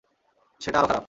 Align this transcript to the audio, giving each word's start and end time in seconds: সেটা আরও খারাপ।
সেটা 0.61 0.77
আরও 0.79 0.87
খারাপ। 0.87 0.99